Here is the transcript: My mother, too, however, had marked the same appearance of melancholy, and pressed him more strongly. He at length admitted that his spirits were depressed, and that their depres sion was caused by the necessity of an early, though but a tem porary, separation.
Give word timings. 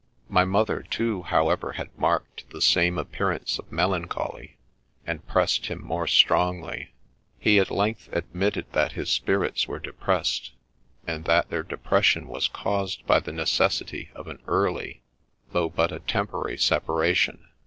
My 0.29 0.45
mother, 0.45 0.81
too, 0.81 1.21
however, 1.21 1.73
had 1.73 1.95
marked 1.95 2.49
the 2.49 2.59
same 2.59 2.97
appearance 2.97 3.59
of 3.59 3.71
melancholy, 3.71 4.57
and 5.05 5.27
pressed 5.27 5.67
him 5.67 5.79
more 5.79 6.07
strongly. 6.07 6.91
He 7.37 7.59
at 7.59 7.69
length 7.69 8.09
admitted 8.11 8.65
that 8.71 8.93
his 8.93 9.11
spirits 9.11 9.67
were 9.67 9.77
depressed, 9.77 10.53
and 11.05 11.25
that 11.25 11.51
their 11.51 11.63
depres 11.63 12.01
sion 12.05 12.27
was 12.27 12.47
caused 12.47 13.05
by 13.05 13.19
the 13.19 13.31
necessity 13.31 14.09
of 14.15 14.25
an 14.27 14.39
early, 14.47 15.03
though 15.51 15.69
but 15.69 15.91
a 15.91 15.99
tem 15.99 16.25
porary, 16.25 16.59
separation. 16.59 17.47